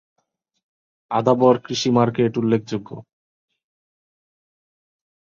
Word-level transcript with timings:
আদাবর 1.11 1.55
কৃষি 1.65 1.89
মার্কেট 1.91 2.33
উল্লেখযোগ্য। 2.37 2.89